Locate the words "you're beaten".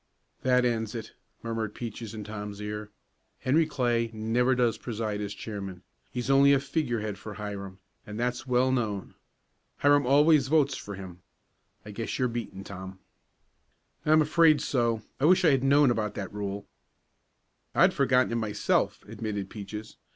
12.17-12.63